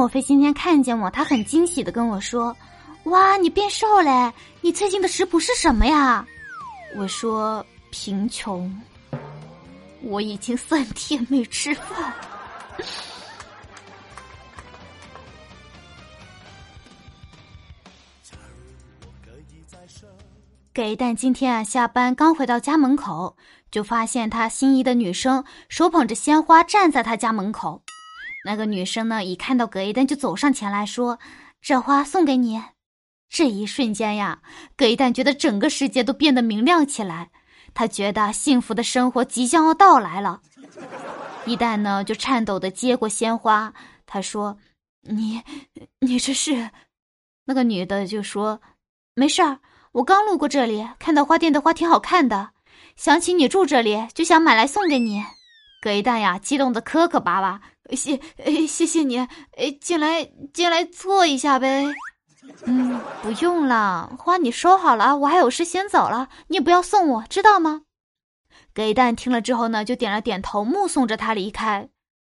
[0.00, 2.56] 莫非今天看见我，他很惊喜的跟我说
[3.04, 4.32] ：“哇，你变瘦嘞！
[4.62, 6.26] 你最近的食谱是什么呀？”
[6.96, 8.74] 我说：“贫穷。”
[10.00, 12.14] 我已经三天没吃饭。
[20.72, 23.36] 给蛋今天啊，下班刚回到家门口，
[23.70, 27.82] 就发现他心仪的女生手捧着鲜花站在他家门口。
[28.44, 31.18] 那个女生呢，一看到葛一蛋就走上前来说
[31.60, 32.62] ：“这花送给你。”
[33.28, 34.42] 这一瞬间呀，
[34.76, 37.30] 葛一蛋觉得整个世界都变得明亮起来。
[37.72, 40.40] 他觉得幸福的生活即将要到来了。
[41.46, 43.72] 一旦呢，就颤抖的接过鲜花。
[44.06, 44.58] 他说
[45.02, 45.42] ：“你，
[46.00, 46.70] 你这是？”
[47.46, 48.60] 那个女的就说
[49.14, 49.60] ：“没事儿。”
[49.92, 52.50] 我刚路过这里，看到花店的花挺好看的，
[52.94, 55.24] 想起你住这里，就想买来送给你。
[55.82, 57.60] 葛一蛋呀，激动的磕磕巴巴，
[57.94, 58.20] 谢，
[58.66, 61.86] 谢谢你，哎，进来，进来坐一下呗。
[62.64, 67.82] 嗯，不用了，花你收好了，我还有事先走了，你也不要送我，知道吗？
[68.72, 71.88] 葛一蛋听了之后呢，就点了点头，目送着他离开。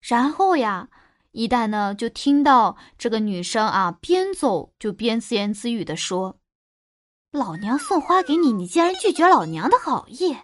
[0.00, 0.88] 然后呀，
[1.32, 6.36] 一旦呢就听到这个女生啊，边走就边自言自语的说。
[7.32, 10.36] 老娘送花给你，你竟然拒绝老娘的好意！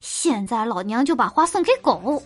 [0.00, 2.22] 现在老娘就把花送给狗。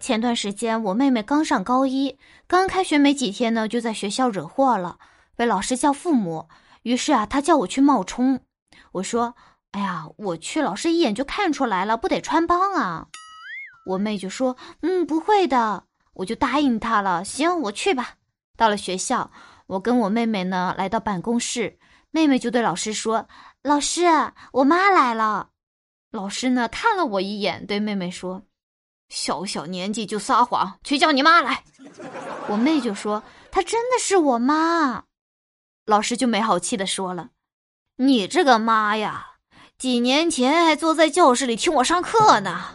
[0.00, 4.98] 前段时间我妹妹刚上高一，刚开学没几天呢，就在学校惹祸了，
[5.36, 6.48] 被老师叫父母。
[6.82, 8.40] 于是啊，她叫我去冒充。
[8.92, 9.34] 我说
[9.72, 13.08] ：“哎呀，我去，老师一眼就看出来了，不得穿帮啊。”
[13.84, 15.84] 我妹就说：“嗯，不会的。”
[16.14, 17.22] 我就答应她了。
[17.22, 18.14] 行，我去吧。
[18.56, 19.30] 到了学校，
[19.66, 21.78] 我跟我妹妹呢来到办公室，
[22.10, 23.28] 妹妹就对老师说
[23.62, 24.06] ：“老师，
[24.52, 25.50] 我妈来了。”
[26.10, 28.42] 老师呢看了我一眼，对妹妹说
[29.10, 31.62] ：“小小年纪就撒谎，去叫你妈来。”
[32.48, 33.22] 我妹就说
[33.52, 35.04] ：“她真的是我妈。”
[35.84, 37.30] 老师就没好气的说了
[37.98, 39.32] ：“你这个妈呀，
[39.76, 42.68] 几年前还坐在教室里听我上课呢。”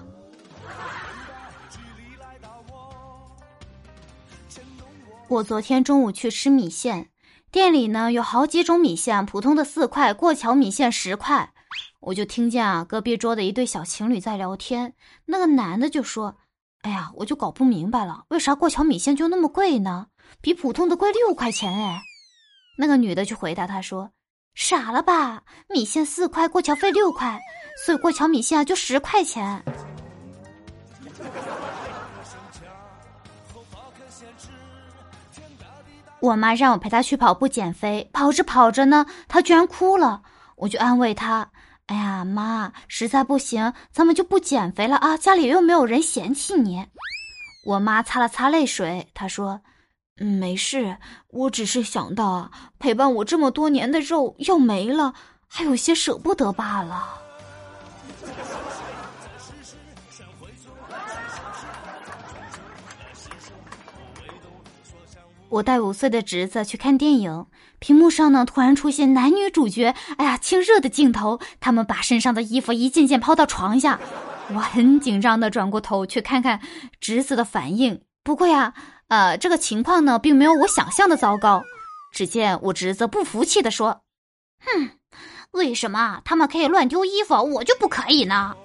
[5.27, 7.09] 我昨天中午去吃米线，
[7.51, 11.51] 店里呢有好几种米线，普通的四块，过桥米线十块。
[12.05, 14.93] 我就听见啊，隔壁桌的一对小情侣在聊天。
[15.25, 16.37] 那个男的就说
[16.85, 20.05] ：“哎呀，我就搞不明白了，为啥过桥米线就那么贵呢？
[20.39, 21.99] 比普通的贵六块钱哎。”
[22.77, 24.11] 那个女的就回答他说
[24.53, 25.41] ：“傻了吧？
[25.67, 27.41] 米线四块，过桥费六块，
[27.83, 29.63] 所以过桥米线啊就十块钱。”
[36.21, 40.21] 我妈让我陪她去跑步减肥，跑着跑着呢，她居然哭了。
[40.55, 41.49] 我就安慰她
[41.87, 46.87] ：“哎呀，妈，实在不行，咱们就不减肥了啊，家里又没有人嫌弃你。”
[47.65, 49.61] 我妈擦了擦泪水，她说
[50.21, 50.97] ：“嗯，没事，
[51.29, 55.13] 我只是想到陪伴我这么多年的肉要没了，
[55.47, 57.21] 还有些舍不得罢了。”
[65.49, 67.45] 我带五岁的侄子去看电影，
[67.79, 71.39] 屏幕上呢突然出现男女主角，哎呀，亲热的镜头。
[71.59, 73.99] 他们把身上的衣服一件件抛到床下，
[74.53, 76.59] 我很紧张的转过头去看看
[76.99, 78.01] 侄子的反应。
[78.23, 78.73] 不过呀，
[79.07, 81.63] 呃，这个情况呢并没有我想象的糟糕。
[82.11, 84.01] 只见我侄子不服气的说
[84.65, 84.89] ：“哼，
[85.51, 88.55] 为什么他们可以乱丢衣服，我就不可以呢？”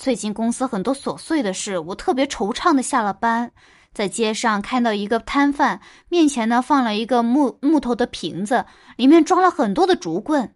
[0.00, 3.52] 最近公司很多琐碎的事，我特别惆怅的下了班，
[3.92, 5.78] 在街上看到一个摊贩
[6.08, 8.64] 面前呢放了一个木木头的瓶子，
[8.96, 10.54] 里面装了很多的竹棍，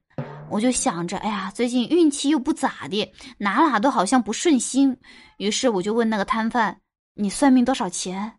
[0.49, 4.97] 我就想着，哎呀，最近运气又不咋地，哪哪都好像不顺心，
[5.37, 6.81] 于是我就问那个摊贩
[7.13, 8.33] ：“你算命多少钱？”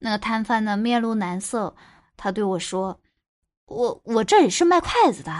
[0.00, 1.76] 那个摊贩呢面露难色，
[2.16, 2.98] 他对我说
[3.68, 5.30] ：“我我这里是卖筷子的。”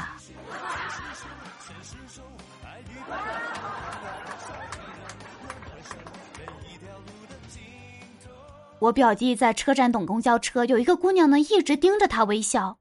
[8.81, 12.79] 我表弟在车站等公交车，有一个姑娘呢，一直盯着他微笑。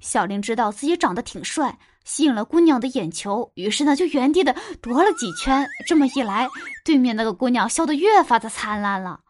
[0.00, 5.66] 小林知道自己长得挺帅，吸引了姑娘的眼球，于是呢就原地的踱了几圈。
[5.86, 6.48] 这么一来，
[6.84, 9.20] 对面那个姑娘笑得越发的灿烂了。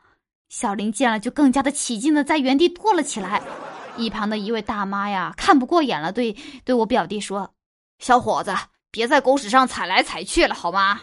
[0.48, 3.42] 小林见了，就更加的起劲的在原地跺了起来。
[3.96, 7.52] 一旁的一位大妈呀，看不过眼了，对对我表弟说
[7.98, 8.54] ：“小伙子，
[8.90, 11.02] 别在狗屎上踩来踩去了，好吗？”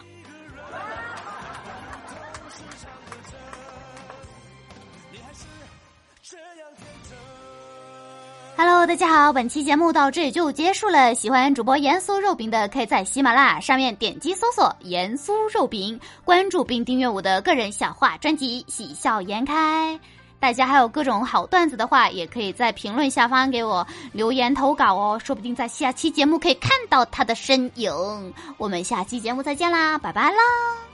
[8.86, 11.14] 大家好，本期节目到这里就结束了。
[11.14, 19.94] 喜欢主播盐酥肉饼的，可以在喜马拉雅上面点击搜索“盐酥肉饼”，关注并订阅我的个人小话专辑《喜笑颜开》。
[20.40, 28.34] 大家还有各种好段子的话，也可以在评论下方给我留言投稿哦，说不定在下期节目可以看到他的身影。
[28.56, 30.91] 我们下期节目再见啦，拜拜啦！